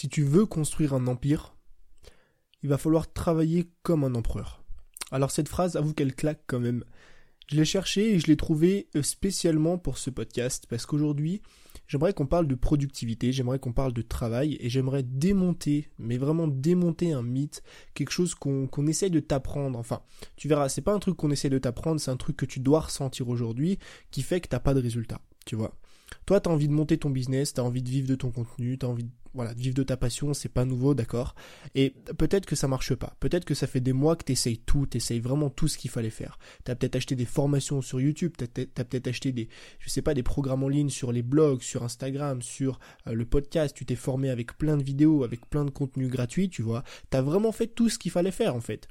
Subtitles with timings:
[0.00, 1.54] si tu veux construire un empire,
[2.62, 4.64] il va falloir travailler comme un empereur.
[5.10, 6.84] Alors cette phrase, avoue qu'elle claque quand même.
[7.50, 11.42] Je l'ai cherchée et je l'ai trouvée euh, spécialement pour ce podcast parce qu'aujourd'hui,
[11.86, 16.48] j'aimerais qu'on parle de productivité, j'aimerais qu'on parle de travail et j'aimerais démonter, mais vraiment
[16.48, 17.62] démonter un mythe,
[17.92, 19.78] quelque chose qu'on essaye de t'apprendre.
[19.78, 20.00] Enfin,
[20.34, 22.60] tu verras, c'est pas un truc qu'on essaye de t'apprendre, c'est un truc que tu
[22.60, 23.78] dois ressentir aujourd'hui
[24.10, 25.76] qui fait que t'as pas de résultat, tu vois.
[26.26, 28.86] Toi, t'as envie de monter ton business, t'as envie de vivre de ton contenu, t'as
[28.86, 31.34] envie de voilà, vivre de ta passion, c'est pas nouveau, d'accord.
[31.74, 33.14] Et peut-être que ça marche pas.
[33.20, 36.10] Peut-être que ça fait des mois que t'essayes tout, t'essayes vraiment tout ce qu'il fallait
[36.10, 36.38] faire.
[36.64, 40.22] T'as peut-être acheté des formations sur YouTube, t'as peut-être acheté des, je sais pas, des
[40.22, 43.76] programmes en ligne sur les blogs, sur Instagram, sur euh, le podcast.
[43.76, 46.82] Tu t'es formé avec plein de vidéos, avec plein de contenus gratuits, tu vois.
[47.10, 48.88] T'as vraiment fait tout ce qu'il fallait faire, en fait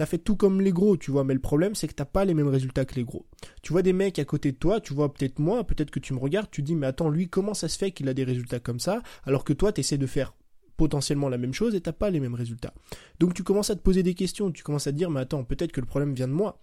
[0.00, 2.24] t'as fait tout comme les gros, tu vois, mais le problème c'est que t'as pas
[2.24, 3.26] les mêmes résultats que les gros.
[3.60, 6.14] Tu vois des mecs à côté de toi, tu vois peut-être moi, peut-être que tu
[6.14, 8.60] me regardes, tu dis mais attends, lui comment ça se fait qu'il a des résultats
[8.60, 10.32] comme ça, alors que toi t'essaies de faire
[10.78, 12.72] potentiellement la même chose et t'as pas les mêmes résultats.
[13.18, 15.44] Donc tu commences à te poser des questions, tu commences à te dire mais attends,
[15.44, 16.58] peut-être que le problème vient de moi.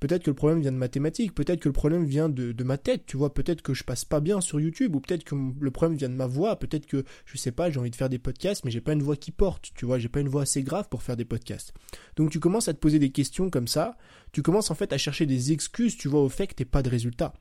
[0.00, 3.04] Peut-être que le problème vient de mathématiques, peut-être que le problème vient de, ma tête,
[3.04, 5.98] tu vois, peut-être que je passe pas bien sur YouTube, ou peut-être que le problème
[5.98, 8.64] vient de ma voix, peut-être que, je sais pas, j'ai envie de faire des podcasts,
[8.64, 10.88] mais j'ai pas une voix qui porte, tu vois, j'ai pas une voix assez grave
[10.88, 11.74] pour faire des podcasts.
[12.16, 13.98] Donc tu commences à te poser des questions comme ça,
[14.32, 16.82] tu commences en fait à chercher des excuses, tu vois, au fait que t'es pas
[16.82, 17.34] de résultat.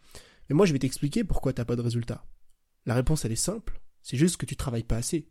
[0.49, 2.25] Mais moi je vais t'expliquer pourquoi t'as pas de résultat.
[2.85, 5.29] La réponse elle est simple, c'est juste que tu travailles pas assez.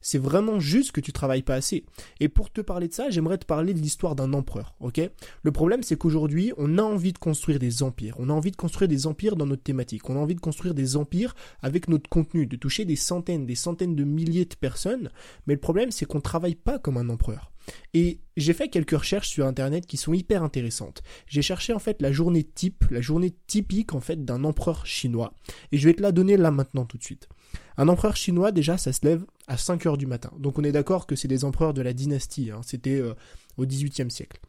[0.00, 1.84] C'est vraiment juste que tu travailles pas assez.
[2.20, 5.00] Et pour te parler de ça, j'aimerais te parler de l'histoire d'un empereur, ok?
[5.42, 8.16] Le problème, c'est qu'aujourd'hui, on a envie de construire des empires.
[8.18, 10.08] On a envie de construire des empires dans notre thématique.
[10.08, 13.54] On a envie de construire des empires avec notre contenu, de toucher des centaines, des
[13.54, 15.10] centaines de milliers de personnes.
[15.46, 17.52] Mais le problème, c'est qu'on travaille pas comme un empereur.
[17.94, 21.02] Et j'ai fait quelques recherches sur internet qui sont hyper intéressantes.
[21.26, 25.34] J'ai cherché en fait la journée type, la journée typique en fait d'un empereur chinois.
[25.72, 27.28] Et je vais te la donner là maintenant tout de suite.
[27.76, 30.30] Un empereur chinois, déjà, ça se lève à 5 heures du matin.
[30.38, 32.60] Donc on est d'accord que c'est des empereurs de la dynastie, hein.
[32.62, 33.14] c'était euh,
[33.56, 34.40] au XVIIIe siècle.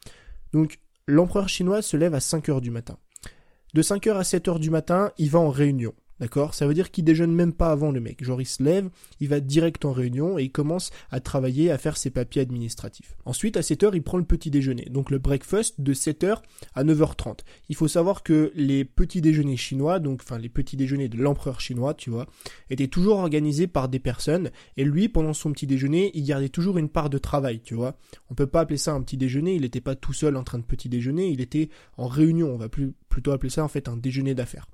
[0.54, 2.98] Donc l'empereur chinois se lève à 5 heures du matin.
[3.73, 5.94] De 5 heures à 7 heures du matin, il va en réunion.
[6.21, 6.54] D'accord?
[6.54, 8.23] Ça veut dire qu'il déjeune même pas avant le mec.
[8.23, 8.89] Genre il se lève,
[9.20, 13.15] il va direct en réunion et il commence à travailler, à faire ses papiers administratifs.
[13.26, 14.86] Ensuite, à 7h, il prend le petit déjeuner.
[14.92, 16.37] Donc le breakfast de 7h
[16.76, 17.39] à 9h30.
[17.70, 21.60] Il faut savoir que les petits déjeuners chinois, donc enfin les petits déjeuners de l'empereur
[21.60, 22.27] chinois, tu vois,
[22.70, 26.77] étaient toujours organisés par des personnes et lui, pendant son petit déjeuner, il gardait toujours
[26.77, 27.95] une part de travail, tu vois.
[28.30, 30.60] On peut pas appeler ça un petit déjeuner, il n'était pas tout seul en train
[30.60, 33.98] de petit déjeuner, il était en réunion, on va plutôt appeler ça en fait un
[33.98, 34.67] déjeuner d'affaires.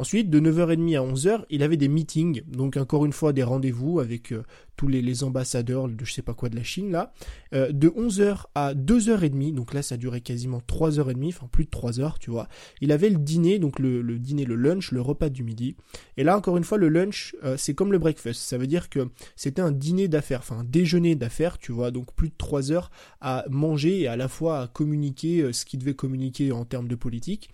[0.00, 4.00] Ensuite, de 9h30 à 11h, il avait des meetings, donc encore une fois des rendez-vous
[4.00, 4.44] avec euh,
[4.76, 7.12] tous les, ambassadeurs de je sais pas quoi de la Chine là.
[7.52, 12.14] Euh, de 11h à 2h30, donc là ça durait quasiment 3h30, enfin plus de 3h,
[12.18, 12.48] tu vois.
[12.80, 15.76] Il avait le dîner, donc le, dîner, le lunch, le repas du midi.
[16.16, 18.40] Et là encore une fois, le lunch, euh, c'est comme le breakfast.
[18.40, 22.14] Ça veut dire que c'était un dîner d'affaires, enfin un déjeuner d'affaires, tu vois, donc
[22.14, 22.90] plus de 3 heures
[23.20, 26.96] à manger et à la fois à communiquer ce qu'il devait communiquer en termes de
[26.96, 27.50] politique.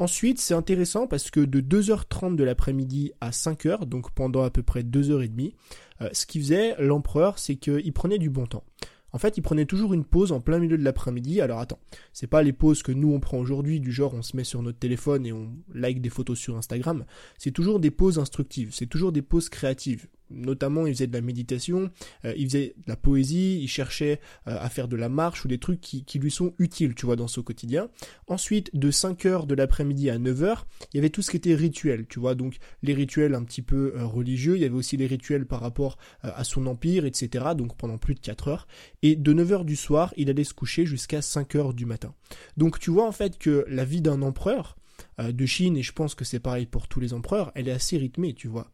[0.00, 4.62] Ensuite, c'est intéressant parce que de 2h30 de l'après-midi à 5h, donc pendant à peu
[4.62, 5.52] près 2h30,
[6.00, 8.64] euh, ce qu'il faisait, l'empereur, c'est qu'il prenait du bon temps.
[9.12, 11.42] En fait, il prenait toujours une pause en plein milieu de l'après-midi.
[11.42, 11.80] Alors attends,
[12.14, 14.62] c'est pas les pauses que nous on prend aujourd'hui, du genre on se met sur
[14.62, 17.04] notre téléphone et on like des photos sur Instagram.
[17.36, 21.20] C'est toujours des pauses instructives, c'est toujours des pauses créatives notamment il faisait de la
[21.20, 21.90] méditation,
[22.24, 25.48] euh, il faisait de la poésie, il cherchait euh, à faire de la marche ou
[25.48, 27.88] des trucs qui, qui, lui sont utiles, tu vois, dans son quotidien.
[28.28, 30.58] Ensuite, de 5h de l'après-midi à 9h,
[30.92, 33.62] il y avait tout ce qui était rituel, tu vois, donc les rituels un petit
[33.62, 37.46] peu euh, religieux, il y avait aussi les rituels par rapport à son empire, etc.,
[37.56, 38.66] donc pendant plus de 4 heures.
[39.02, 42.14] Et de 9h du soir, il allait se coucher jusqu'à 5h du matin.
[42.56, 44.76] Donc tu vois en fait que la vie d'un empereur
[45.18, 47.96] de Chine, et je pense que c'est pareil pour tous les empereurs, elle est assez
[47.96, 48.70] rythmée, tu vois.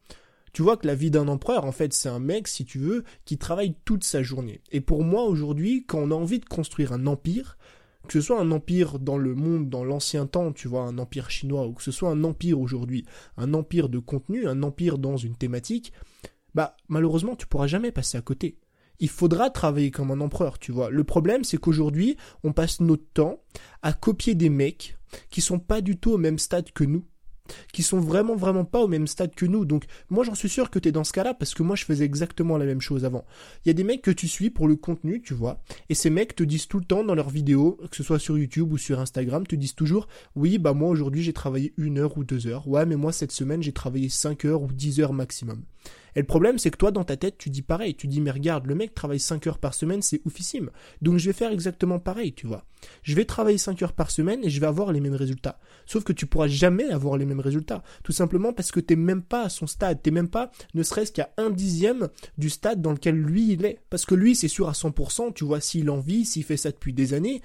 [0.57, 3.05] Tu vois que la vie d'un empereur, en fait, c'est un mec, si tu veux,
[3.27, 4.63] qui travaille toute sa journée.
[4.73, 7.59] Et pour moi, aujourd'hui, quand on a envie de construire un empire,
[8.07, 11.29] que ce soit un empire dans le monde, dans l'ancien temps, tu vois, un empire
[11.29, 13.05] chinois, ou que ce soit un empire aujourd'hui,
[13.37, 15.93] un empire de contenu, un empire dans une thématique,
[16.55, 18.57] bah, malheureusement, tu pourras jamais passer à côté.
[18.99, 20.89] Il faudra travailler comme un empereur, tu vois.
[20.89, 23.43] Le problème, c'est qu'aujourd'hui, on passe notre temps
[23.83, 24.97] à copier des mecs
[25.29, 27.05] qui sont pas du tout au même stade que nous
[27.73, 29.65] qui sont vraiment vraiment pas au même stade que nous.
[29.65, 31.85] Donc moi j'en suis sûr que tu es dans ce cas-là parce que moi je
[31.85, 33.25] faisais exactement la même chose avant.
[33.65, 36.11] Il y a des mecs que tu suis pour le contenu, tu vois, et ces
[36.11, 38.79] mecs te disent tout le temps dans leurs vidéos, que ce soit sur YouTube ou
[38.79, 42.47] sur Instagram, te disent toujours oui bah moi aujourd'hui j'ai travaillé une heure ou deux
[42.47, 42.67] heures.
[42.69, 45.63] Ouais mais moi cette semaine j'ai travaillé cinq heures ou dix heures maximum.
[46.17, 47.95] Et le problème, c'est que toi, dans ta tête, tu dis pareil.
[47.95, 50.71] Tu dis, mais regarde, le mec travaille 5 heures par semaine, c'est oufissime.
[51.03, 52.65] Donc je vais faire exactement pareil, tu vois.
[53.03, 55.59] Je vais travailler 5 heures par semaine et je vais avoir les mêmes résultats.
[55.85, 57.83] Sauf que tu pourras jamais avoir les mêmes résultats.
[58.03, 60.01] Tout simplement parce que t'es même pas à son stade.
[60.03, 62.09] T'es même pas, ne serait-ce qu'à un dixième
[62.39, 63.81] du stade dans lequel lui, il est.
[63.91, 66.71] Parce que lui, c'est sûr à 100%, tu vois, s'il en vit, s'il fait ça
[66.71, 67.43] depuis des années,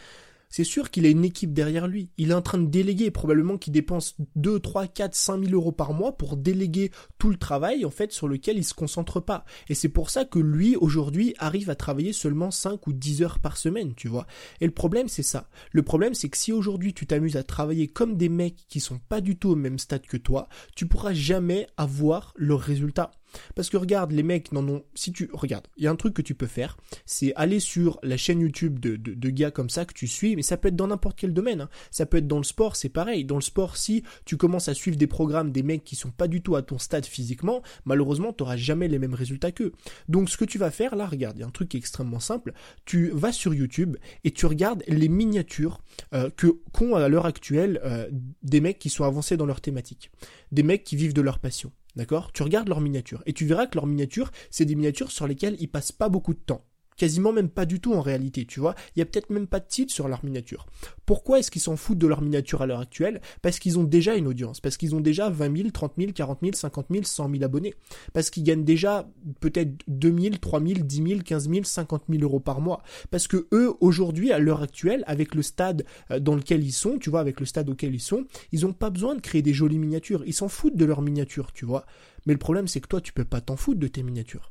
[0.51, 2.09] c'est sûr qu'il a une équipe derrière lui.
[2.17, 5.71] Il est en train de déléguer, probablement qu'il dépense 2, 3, 4, 5 000 euros
[5.71, 9.45] par mois pour déléguer tout le travail, en fait, sur lequel il se concentre pas.
[9.69, 13.39] Et c'est pour ça que lui, aujourd'hui, arrive à travailler seulement 5 ou 10 heures
[13.39, 14.27] par semaine, tu vois.
[14.59, 15.49] Et le problème, c'est ça.
[15.71, 18.99] Le problème, c'est que si aujourd'hui tu t'amuses à travailler comme des mecs qui sont
[19.09, 23.11] pas du tout au même stade que toi, tu pourras jamais avoir leurs résultats.
[23.55, 24.83] Parce que regarde, les mecs n'en ont.
[24.95, 25.29] Si tu.
[25.33, 28.41] Regarde, il y a un truc que tu peux faire, c'est aller sur la chaîne
[28.41, 31.33] YouTube de, gars comme ça que tu suis, mais ça peut être dans n'importe quel
[31.33, 31.61] domaine.
[31.61, 31.69] Hein.
[31.89, 33.25] Ça peut être dans le sport, c'est pareil.
[33.25, 36.27] Dans le sport, si tu commences à suivre des programmes des mecs qui sont pas
[36.27, 39.71] du tout à ton stade physiquement, malheureusement, tu n'auras jamais les mêmes résultats qu'eux.
[40.09, 41.79] Donc ce que tu vas faire, là, regarde, il y a un truc qui est
[41.79, 42.53] extrêmement simple.
[42.85, 45.81] Tu vas sur YouTube et tu regardes les miniatures
[46.13, 48.09] euh, que qu'ont à l'heure actuelle euh,
[48.43, 50.11] des mecs qui sont avancés dans leur thématique.
[50.51, 51.71] Des mecs qui vivent de leur passion.
[51.95, 52.31] D'accord?
[52.31, 55.57] Tu regardes leurs miniatures et tu verras que leurs miniatures, c'est des miniatures sur lesquelles
[55.59, 56.65] ils passent pas beaucoup de temps
[56.97, 58.75] quasiment même pas du tout en réalité, tu vois.
[58.95, 60.65] Il y a peut-être même pas de titre sur leur miniature.
[61.05, 63.21] Pourquoi est-ce qu'ils s'en foutent de leur miniature à l'heure actuelle?
[63.41, 66.39] Parce qu'ils ont déjà une audience, parce qu'ils ont déjà 20 000, 30 000, 40
[66.41, 67.73] 000, 50 000, 100 000 abonnés,
[68.13, 69.09] parce qu'ils gagnent déjà
[69.39, 72.83] peut-être 2 000, 3 000, 10 000, 15 000, 50 000 euros par mois.
[73.09, 76.97] Parce que eux, aujourd'hui, à l'heure actuelle, avec le stade euh, dans lequel ils sont,
[76.97, 79.53] tu vois, avec le stade auquel ils sont, ils n'ont pas besoin de créer des
[79.53, 80.23] jolies miniatures.
[80.25, 81.85] Ils s'en foutent de leurs miniatures, tu vois.
[82.25, 84.50] Mais le problème, c'est que toi, tu peux pas t'en foutre de tes miniatures.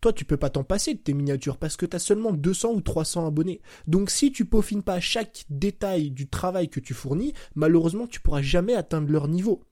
[0.00, 2.72] Toi, tu peux pas t'en passer de tes miniatures parce que tu as seulement 200
[2.72, 3.60] ou 300 abonnés.
[3.86, 8.42] Donc si tu peaufines pas chaque détail du travail que tu fournis, malheureusement, tu pourras
[8.42, 9.62] jamais atteindre leur niveau.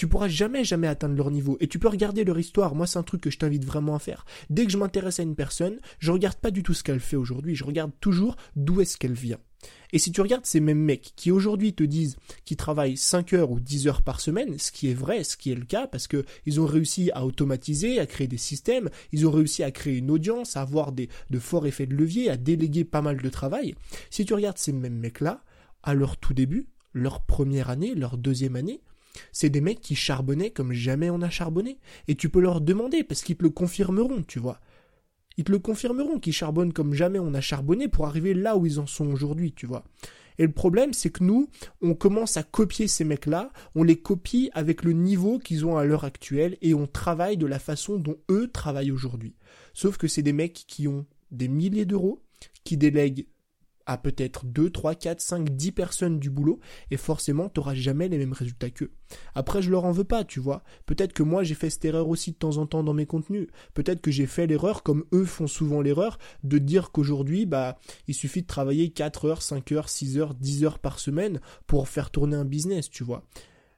[0.00, 2.74] Tu pourras jamais jamais atteindre leur niveau et tu peux regarder leur histoire.
[2.74, 4.24] Moi, c'est un truc que je t'invite vraiment à faire.
[4.48, 7.16] Dès que je m'intéresse à une personne, je regarde pas du tout ce qu'elle fait
[7.16, 9.36] aujourd'hui, je regarde toujours d'où est-ce qu'elle vient.
[9.92, 12.16] Et si tu regardes ces mêmes mecs qui aujourd'hui te disent
[12.46, 15.52] qu'ils travaillent 5 heures ou 10 heures par semaine, ce qui est vrai, ce qui
[15.52, 19.28] est le cas, parce que ils ont réussi à automatiser, à créer des systèmes, ils
[19.28, 22.38] ont réussi à créer une audience, à avoir des, de forts effets de levier, à
[22.38, 23.74] déléguer pas mal de travail.
[24.08, 25.44] Si tu regardes ces mêmes mecs-là,
[25.82, 28.80] à leur tout début, leur première année, leur deuxième année,
[29.32, 31.78] c'est des mecs qui charbonnaient comme jamais on a charbonné.
[32.08, 34.60] Et tu peux leur demander, parce qu'ils te le confirmeront, tu vois.
[35.36, 38.66] Ils te le confirmeront qu'ils charbonnent comme jamais on a charbonné pour arriver là où
[38.66, 39.84] ils en sont aujourd'hui, tu vois.
[40.38, 41.50] Et le problème, c'est que nous,
[41.82, 45.84] on commence à copier ces mecs-là, on les copie avec le niveau qu'ils ont à
[45.84, 49.34] l'heure actuelle et on travaille de la façon dont eux travaillent aujourd'hui.
[49.74, 52.22] Sauf que c'est des mecs qui ont des milliers d'euros,
[52.64, 53.26] qui délèguent
[53.86, 56.60] à peut-être 2, 3, 4, 5, 10 personnes du boulot,
[56.90, 58.92] et forcément, tu n'auras jamais les mêmes résultats qu'eux.
[59.34, 60.62] Après, je leur en veux pas, tu vois.
[60.86, 63.48] Peut-être que moi, j'ai fait cette erreur aussi de temps en temps dans mes contenus.
[63.74, 68.14] Peut-être que j'ai fait l'erreur, comme eux font souvent l'erreur, de dire qu'aujourd'hui, bah, il
[68.14, 72.10] suffit de travailler 4 heures, 5 heures, 6 heures, 10 heures par semaine pour faire
[72.10, 73.24] tourner un business, tu vois.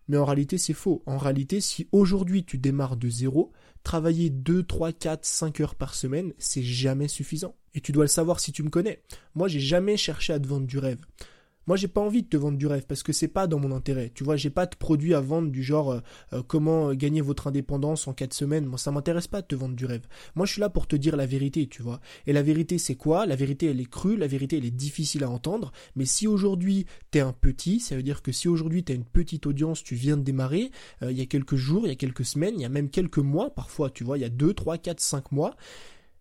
[0.08, 1.02] Mais en réalité, c'est faux.
[1.06, 3.52] En réalité, si aujourd'hui tu démarres de zéro,
[3.82, 7.54] travailler 2, 3, 4, 5 heures par semaine, c'est jamais suffisant.
[7.74, 9.02] Et tu dois le savoir si tu me connais.
[9.34, 10.98] Moi, j'ai jamais cherché à te vendre du rêve.
[11.66, 13.72] Moi, j'ai pas envie de te vendre du rêve parce que c'est pas dans mon
[13.72, 14.10] intérêt.
[14.14, 16.00] Tu vois, j'ai pas de produit à vendre du genre euh,
[16.32, 18.66] euh, comment euh, gagner votre indépendance en 4 semaines.
[18.66, 20.06] Moi, ça m'intéresse pas de te vendre du rêve.
[20.34, 22.00] Moi, je suis là pour te dire la vérité, tu vois.
[22.26, 23.26] Et la vérité, c'est quoi?
[23.26, 25.72] La vérité, elle est crue, la vérité, elle est difficile à entendre.
[25.94, 29.46] Mais si aujourd'hui, t'es un petit, ça veut dire que si aujourd'hui, t'as une petite
[29.46, 30.70] audience, tu viens de démarrer,
[31.02, 33.18] il y a quelques jours, il y a quelques semaines, il y a même quelques
[33.18, 35.54] mois, parfois, tu vois, il y a 2, 3, 4, 5 mois,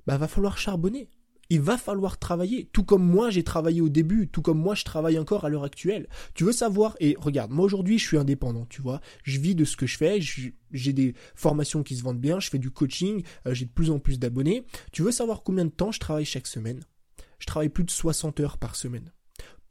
[0.05, 1.07] bah, va falloir charbonner
[1.51, 4.85] il va falloir travailler, tout comme moi j'ai travaillé au début, tout comme moi je
[4.85, 6.07] travaille encore à l'heure actuelle.
[6.33, 9.65] Tu veux savoir, et regarde, moi aujourd'hui je suis indépendant, tu vois, je vis de
[9.65, 13.23] ce que je fais, j'ai des formations qui se vendent bien, je fais du coaching,
[13.47, 14.65] euh, j'ai de plus en plus d'abonnés.
[14.93, 16.85] Tu veux savoir combien de temps je travaille chaque semaine?
[17.37, 19.11] Je travaille plus de 60 heures par semaine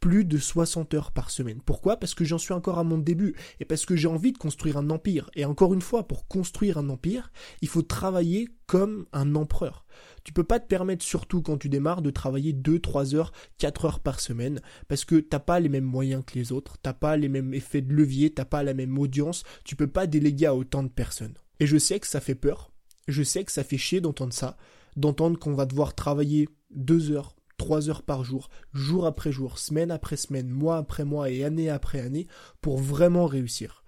[0.00, 1.60] plus de 60 heures par semaine.
[1.64, 1.98] Pourquoi?
[1.98, 4.78] Parce que j'en suis encore à mon début et parce que j'ai envie de construire
[4.78, 5.30] un empire.
[5.36, 7.30] Et encore une fois, pour construire un empire,
[7.60, 9.84] il faut travailler comme un empereur.
[10.24, 13.84] Tu peux pas te permettre, surtout quand tu démarres, de travailler 2, 3 heures, 4
[13.84, 17.16] heures par semaine, parce que t'as pas les mêmes moyens que les autres, t'as pas
[17.16, 20.54] les mêmes effets de levier, t'as pas la même audience, tu peux pas déléguer à
[20.54, 21.34] autant de personnes.
[21.58, 22.70] Et je sais que ça fait peur,
[23.08, 24.56] je sais que ça fait chier d'entendre ça,
[24.96, 29.90] d'entendre qu'on va devoir travailler 2 heures, 3 heures par jour, jour après jour, semaine
[29.90, 32.26] après semaine, mois après mois et année après année
[32.62, 33.84] pour vraiment réussir.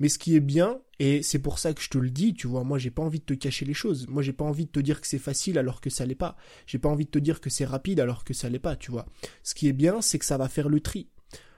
[0.00, 2.48] Mais ce qui est bien, et c'est pour ça que je te le dis, tu
[2.48, 4.08] vois, moi j'ai pas envie de te cacher les choses.
[4.08, 6.36] Moi j'ai pas envie de te dire que c'est facile alors que ça l'est pas.
[6.66, 8.90] J'ai pas envie de te dire que c'est rapide alors que ça l'est pas, tu
[8.90, 9.06] vois.
[9.44, 11.08] Ce qui est bien, c'est que ça va faire le tri.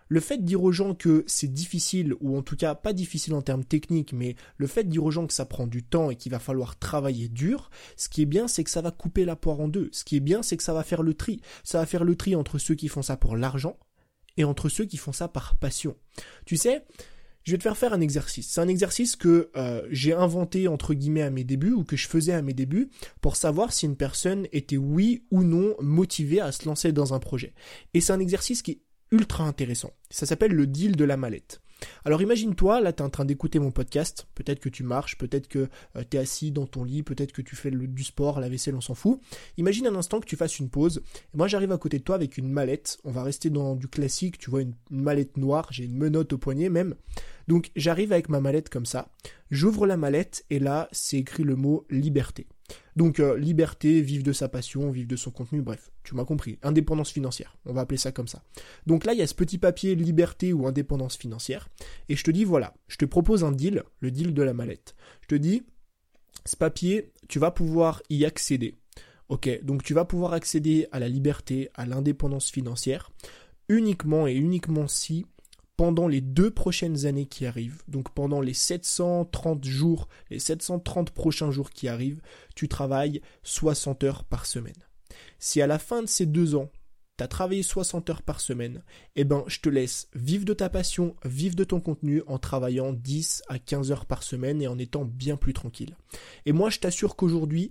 [0.08, 3.34] Le fait de dire aux gens que c'est difficile, ou en tout cas pas difficile
[3.34, 6.10] en termes techniques, mais le fait de dire aux gens que ça prend du temps
[6.10, 9.24] et qu'il va falloir travailler dur, ce qui est bien, c'est que ça va couper
[9.24, 9.88] la poire en deux.
[9.92, 11.40] Ce qui est bien, c'est que ça va faire le tri.
[11.64, 13.76] Ça va faire le tri entre ceux qui font ça pour l'argent
[14.36, 15.96] et entre ceux qui font ça par passion.
[16.46, 16.84] Tu sais,
[17.44, 18.48] je vais te faire faire un exercice.
[18.50, 22.06] C'est un exercice que euh, j'ai inventé entre guillemets à mes débuts ou que je
[22.06, 26.52] faisais à mes débuts pour savoir si une personne était oui ou non motivée à
[26.52, 27.54] se lancer dans un projet.
[27.94, 29.92] Et c'est un exercice qui est ultra intéressant.
[30.10, 31.60] Ça s'appelle le deal de la mallette.
[32.04, 35.48] Alors imagine-toi, là tu es en train d'écouter mon podcast, peut-être que tu marches, peut-être
[35.48, 38.48] que euh, tu es assis dans ton lit, peut-être que tu fais du sport, la
[38.48, 39.20] vaisselle, on s'en fout.
[39.56, 41.02] Imagine un instant que tu fasses une pause,
[41.34, 44.38] moi j'arrive à côté de toi avec une mallette, on va rester dans du classique,
[44.38, 46.94] tu vois, une mallette noire, j'ai une menotte au poignet même.
[47.46, 49.12] Donc j'arrive avec ma mallette comme ça,
[49.50, 52.46] j'ouvre la mallette, et là c'est écrit le mot liberté.
[52.96, 56.58] Donc euh, liberté, vivre de sa passion, vivre de son contenu, bref, tu m'as compris.
[56.62, 58.42] Indépendance financière, on va appeler ça comme ça.
[58.86, 61.68] Donc là, il y a ce petit papier liberté ou indépendance financière,
[62.08, 64.94] et je te dis voilà, je te propose un deal, le deal de la mallette.
[65.20, 65.62] Je te dis,
[66.44, 68.78] ce papier, tu vas pouvoir y accéder.
[69.28, 73.10] Ok, donc tu vas pouvoir accéder à la liberté, à l'indépendance financière,
[73.68, 75.26] uniquement et uniquement si
[75.78, 81.52] pendant les deux prochaines années qui arrivent, donc pendant les 730 jours, les 730 prochains
[81.52, 82.20] jours qui arrivent,
[82.56, 84.74] tu travailles 60 heures par semaine.
[85.38, 86.68] Si à la fin de ces deux ans,
[87.16, 88.82] tu as travaillé 60 heures par semaine,
[89.14, 92.92] eh ben, je te laisse vivre de ta passion, vivre de ton contenu en travaillant
[92.92, 95.96] 10 à 15 heures par semaine et en étant bien plus tranquille.
[96.44, 97.70] Et moi, je t'assure qu'aujourd'hui,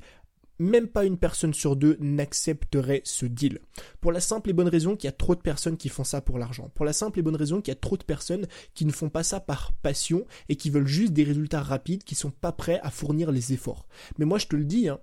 [0.60, 3.60] même pas une personne sur deux n'accepterait ce deal.
[4.02, 6.22] Pour la simple et bonne raison qu'il y a trop de personnes qui font ça
[6.22, 6.72] pour l'argent.
[6.76, 9.10] Pour la simple et bonne raison qu'il y a trop de personnes qui ne font
[9.10, 12.80] pas ça par passion et qui veulent juste des résultats rapides, qui sont pas prêts
[12.84, 13.88] à fournir les efforts.
[14.18, 15.00] Mais moi je te le dis, hein,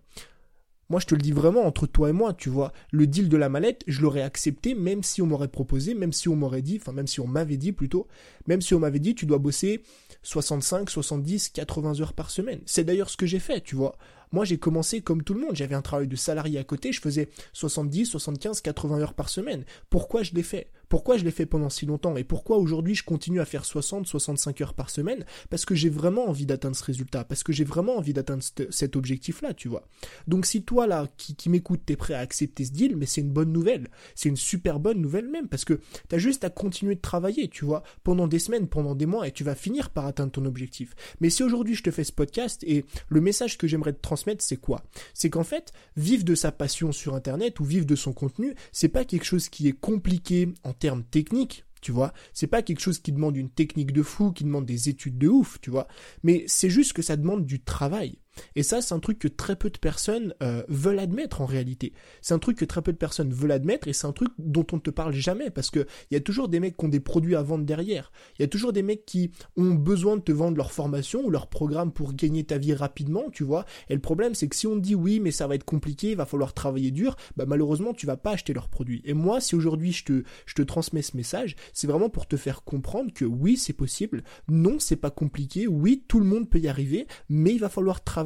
[0.91, 2.73] moi, je te le dis vraiment entre toi et moi, tu vois.
[2.91, 6.29] Le deal de la mallette, je l'aurais accepté même si on m'aurait proposé, même si
[6.29, 8.07] on m'aurait dit, enfin, même si on m'avait dit plutôt,
[8.47, 9.83] même si on m'avait dit, tu dois bosser
[10.23, 12.61] 65, 70, 80 heures par semaine.
[12.67, 13.97] C'est d'ailleurs ce que j'ai fait, tu vois.
[14.35, 15.55] Moi, j'ai commencé comme tout le monde.
[15.55, 16.91] J'avais un travail de salarié à côté.
[16.91, 19.65] Je faisais 70, 75, 80 heures par semaine.
[19.91, 20.73] Pourquoi je l'ai fait?
[20.89, 22.17] Pourquoi je l'ai fait pendant si longtemps?
[22.17, 25.25] Et pourquoi aujourd'hui je continue à faire 60, 65 heures par semaine?
[25.51, 27.23] Parce que j'ai vraiment envie d'atteindre ce résultat.
[27.23, 29.87] Parce que j'ai vraiment envie d'atteindre cet objectif-là, tu vois.
[30.27, 33.21] Donc si toi, là, qui, qui m'écoute, t'es prêt à accepter ce deal, mais c'est
[33.21, 33.89] une bonne nouvelle.
[34.17, 35.47] C'est une super bonne nouvelle même.
[35.47, 39.07] Parce que t'as juste à continuer de travailler, tu vois, pendant des semaines, pendant des
[39.07, 40.97] mois, et tu vas finir par atteindre ton objectif.
[41.21, 44.24] Mais si aujourd'hui je te fais ce podcast et le message que j'aimerais te transmettre
[44.39, 44.83] c'est quoi?
[45.13, 48.89] C'est qu'en fait, vivre de sa passion sur Internet ou vivre de son contenu, c'est
[48.89, 52.13] pas quelque chose qui est compliqué en termes techniques, tu vois?
[52.33, 55.29] C'est pas quelque chose qui demande une technique de fou, qui demande des études de
[55.29, 55.87] ouf, tu vois?
[56.23, 58.19] Mais c'est juste que ça demande du travail.
[58.57, 61.93] Et ça, c'est un truc que très peu de personnes euh, veulent admettre en réalité.
[62.21, 64.67] C'est un truc que très peu de personnes veulent admettre et c'est un truc dont
[64.73, 66.89] on ne te parle jamais parce que il y a toujours des mecs qui ont
[66.89, 68.13] des produits à vendre derrière.
[68.39, 71.31] Il y a toujours des mecs qui ont besoin de te vendre leur formation ou
[71.31, 73.65] leur programme pour gagner ta vie rapidement, tu vois.
[73.89, 76.17] Et le problème, c'est que si on dit oui, mais ça va être compliqué, il
[76.17, 79.03] va falloir travailler dur, bah malheureusement, tu vas pas acheter leurs produits.
[79.05, 82.37] Et moi, si aujourd'hui je te, je te transmets ce message, c'est vraiment pour te
[82.37, 84.25] faire comprendre que oui, c'est possible.
[84.49, 85.67] Non, c'est pas compliqué.
[85.67, 88.24] Oui, tout le monde peut y arriver, mais il va falloir travailler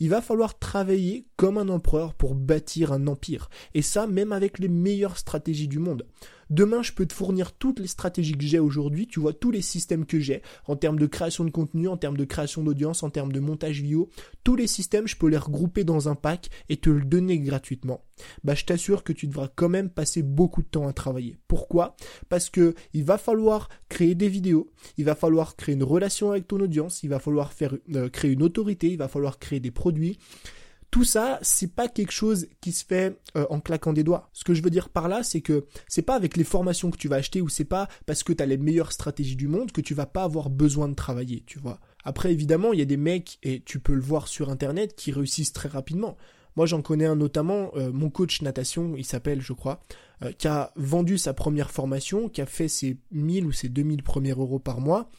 [0.00, 3.48] il va falloir travailler comme un empereur pour bâtir un empire.
[3.74, 6.06] Et ça, même avec les meilleures stratégies du monde.
[6.52, 9.62] Demain, je peux te fournir toutes les stratégies que j'ai aujourd'hui, tu vois, tous les
[9.62, 13.08] systèmes que j'ai, en termes de création de contenu, en termes de création d'audience, en
[13.08, 14.10] termes de montage vidéo,
[14.44, 18.04] tous les systèmes, je peux les regrouper dans un pack et te le donner gratuitement.
[18.44, 21.38] Bah, je t'assure que tu devras quand même passer beaucoup de temps à travailler.
[21.48, 21.96] Pourquoi?
[22.28, 26.48] Parce que il va falloir créer des vidéos, il va falloir créer une relation avec
[26.48, 29.70] ton audience, il va falloir faire euh, créer une autorité, il va falloir créer des
[29.70, 30.18] produits.
[30.92, 34.28] Tout ça, c'est pas quelque chose qui se fait euh, en claquant des doigts.
[34.34, 36.98] Ce que je veux dire par là, c'est que c'est pas avec les formations que
[36.98, 39.72] tu vas acheter ou c'est pas parce que tu as les meilleures stratégies du monde
[39.72, 41.80] que tu vas pas avoir besoin de travailler, tu vois.
[42.04, 45.12] Après, évidemment, il y a des mecs, et tu peux le voir sur Internet, qui
[45.12, 46.18] réussissent très rapidement.
[46.56, 49.80] Moi, j'en connais un notamment, euh, mon coach natation, il s'appelle, je crois,
[50.22, 54.02] euh, qui a vendu sa première formation, qui a fait ses 1000 ou ses 2000
[54.02, 55.10] premiers euros par mois.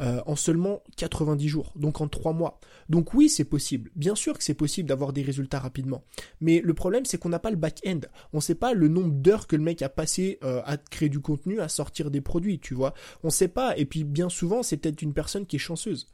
[0.00, 2.60] Euh, en seulement 90 jours, donc en 3 mois.
[2.88, 3.90] Donc oui, c'est possible.
[3.96, 6.04] Bien sûr que c'est possible d'avoir des résultats rapidement.
[6.40, 8.00] Mais le problème, c'est qu'on n'a pas le back-end.
[8.32, 11.08] On ne sait pas le nombre d'heures que le mec a passé euh, à créer
[11.08, 12.94] du contenu, à sortir des produits, tu vois.
[13.24, 13.76] On ne sait pas.
[13.76, 16.06] Et puis bien souvent, c'est peut-être une personne qui est chanceuse.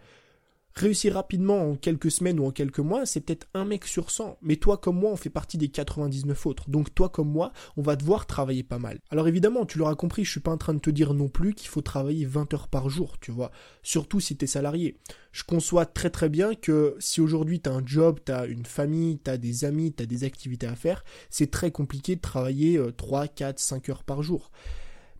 [0.76, 4.38] Réussir rapidement en quelques semaines ou en quelques mois, c'est peut-être un mec sur 100.
[4.42, 6.68] Mais toi comme moi, on fait partie des 99 autres.
[6.68, 8.98] Donc toi comme moi, on va devoir travailler pas mal.
[9.10, 11.54] Alors évidemment, tu l'auras compris, je suis pas en train de te dire non plus
[11.54, 13.52] qu'il faut travailler 20 heures par jour, tu vois.
[13.84, 14.98] Surtout si t'es salarié.
[15.30, 19.36] Je conçois très très bien que si aujourd'hui t'as un job, t'as une famille, t'as
[19.36, 23.88] des amis, t'as des activités à faire, c'est très compliqué de travailler 3, 4, 5
[23.90, 24.50] heures par jour.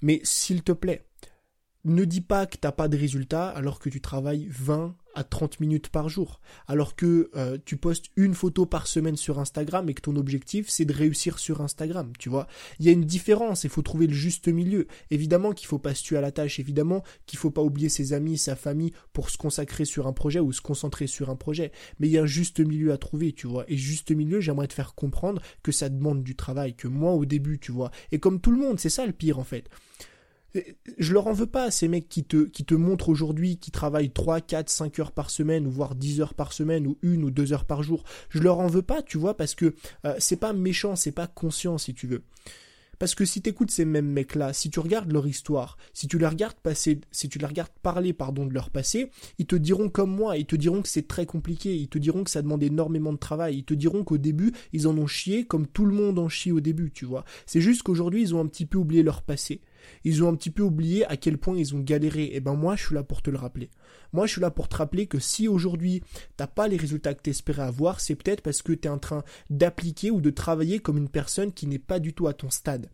[0.02, 1.06] Mais s'il te plaît,
[1.84, 5.61] ne dis pas que t'as pas de résultats alors que tu travailles 20 à 30
[5.61, 9.94] minutes par jour, alors que euh, tu postes une photo par semaine sur Instagram et
[9.94, 12.47] que ton objectif c'est de réussir sur Instagram, tu vois.
[12.78, 14.87] Il y a une différence, il faut trouver le juste milieu.
[15.11, 18.12] Évidemment qu'il faut pas se tuer à la tâche, évidemment qu'il faut pas oublier ses
[18.12, 21.73] amis, sa famille pour se consacrer sur un projet ou se concentrer sur un projet,
[21.99, 23.64] mais il y a un juste milieu à trouver, tu vois.
[23.68, 27.25] Et juste milieu, j'aimerais te faire comprendre que ça demande du travail, que moi au
[27.25, 27.90] début, tu vois.
[28.12, 29.68] Et comme tout le monde, c'est ça le pire en fait
[30.99, 34.11] je leur en veux pas, ces mecs qui te, qui te montrent aujourd'hui, qui travaillent
[34.11, 37.30] 3, 4, 5 heures par semaine, ou voire 10 heures par semaine, ou une ou
[37.30, 38.04] deux heures par jour.
[38.28, 41.26] Je leur en veux pas, tu vois, parce que euh, c'est pas méchant, c'est pas
[41.26, 42.23] conscient, si tu veux.
[42.99, 46.26] Parce que si t'écoutes ces mêmes mecs-là, si tu regardes leur histoire, si tu les
[46.26, 50.14] regardes passer, si tu les regardes parler, pardon, de leur passé, ils te diront comme
[50.14, 53.12] moi, ils te diront que c'est très compliqué, ils te diront que ça demande énormément
[53.12, 56.18] de travail, ils te diront qu'au début, ils en ont chié comme tout le monde
[56.18, 57.25] en chie au début, tu vois.
[57.46, 59.61] C'est juste qu'aujourd'hui, ils ont un petit peu oublié leur passé.
[60.04, 62.24] Ils ont un petit peu oublié à quel point ils ont galéré.
[62.24, 63.70] Et eh ben moi, je suis là pour te le rappeler.
[64.12, 66.02] Moi, je suis là pour te rappeler que si aujourd'hui
[66.36, 69.24] t'as pas les résultats que t'espérais avoir, c'est peut-être parce que tu es en train
[69.50, 72.90] d'appliquer ou de travailler comme une personne qui n'est pas du tout à ton stade.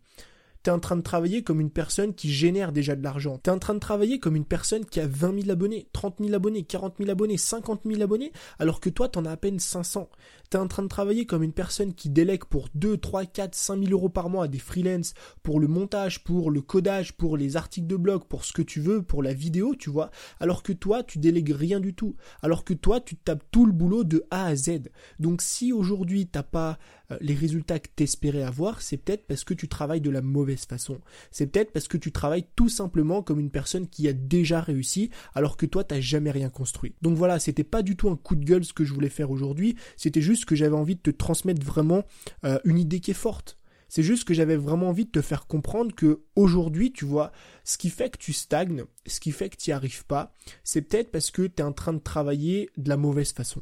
[0.63, 3.39] Tu es en train de travailler comme une personne qui génère déjà de l'argent.
[3.43, 6.17] Tu es en train de travailler comme une personne qui a 20 000 abonnés, 30
[6.19, 9.59] 000 abonnés, 40 000 abonnés, 50 000 abonnés, alors que toi, t'en as à peine
[9.59, 10.09] 500.
[10.51, 13.55] Tu es en train de travailler comme une personne qui délègue pour 2, 3, 4,
[13.55, 17.37] 5 000 euros par mois à des freelances pour le montage, pour le codage, pour
[17.37, 20.61] les articles de blog, pour ce que tu veux, pour la vidéo, tu vois, alors
[20.61, 22.15] que toi, tu délègues rien du tout.
[22.41, 24.89] Alors que toi, tu tapes tout le boulot de A à Z.
[25.19, 26.77] Donc si aujourd'hui, t'as pas
[27.11, 30.21] euh, les résultats que tu espérais avoir, c'est peut-être parce que tu travailles de la
[30.21, 30.99] mauvaise façon.
[31.31, 35.09] C'est peut-être parce que tu travailles tout simplement comme une personne qui a déjà réussi,
[35.33, 36.95] alors que toi, t'as jamais rien construit.
[37.01, 39.31] Donc voilà, c'était pas du tout un coup de gueule ce que je voulais faire
[39.31, 42.03] aujourd'hui, c'était juste que j'avais envie de te transmettre vraiment
[42.45, 43.57] euh, une idée qui est forte.
[43.89, 47.33] C'est juste que j'avais vraiment envie de te faire comprendre que aujourd'hui, tu vois,
[47.65, 50.81] ce qui fait que tu stagnes, ce qui fait que tu n'y arrives pas, c'est
[50.81, 53.61] peut-être parce que tu es en train de travailler de la mauvaise façon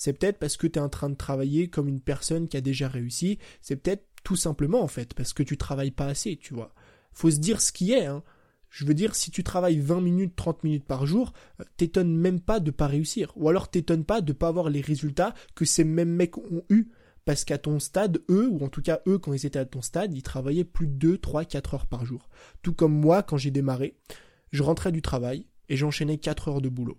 [0.00, 2.62] c'est peut-être parce que tu es en train de travailler comme une personne qui a
[2.62, 6.54] déjà réussi, c'est peut-être tout simplement en fait parce que tu travailles pas assez, tu
[6.54, 6.74] vois.
[7.12, 8.22] Faut se dire ce qui est, hein.
[8.70, 12.40] Je veux dire, si tu travailles 20 minutes, 30 minutes par jour, euh, t'étonnes même
[12.40, 13.32] pas de pas réussir.
[13.36, 16.88] Ou alors t'étonnes pas de pas avoir les résultats que ces mêmes mecs ont eu.
[17.24, 19.82] Parce qu'à ton stade, eux, ou en tout cas eux, quand ils étaient à ton
[19.82, 22.28] stade, ils travaillaient plus de 2, 3, 4 heures par jour.
[22.62, 23.96] Tout comme moi, quand j'ai démarré,
[24.52, 26.98] je rentrais du travail et j'enchaînais 4 heures de boulot.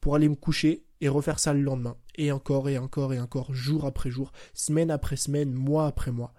[0.00, 3.54] Pour aller me coucher et refaire ça le lendemain, et encore et encore et encore,
[3.54, 6.34] jour après jour, semaine après semaine, mois après mois.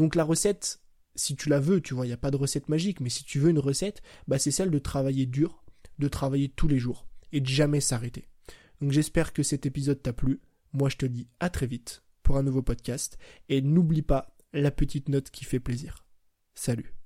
[0.00, 0.80] Donc la recette,
[1.14, 3.22] si tu la veux, tu vois, il n'y a pas de recette magique, mais si
[3.22, 5.62] tu veux une recette, bah c'est celle de travailler dur,
[5.98, 8.26] de travailler tous les jours, et de jamais s'arrêter.
[8.80, 10.40] Donc j'espère que cet épisode t'a plu.
[10.72, 13.18] Moi je te dis à très vite pour un nouveau podcast,
[13.50, 16.06] et n'oublie pas la petite note qui fait plaisir.
[16.54, 16.99] Salut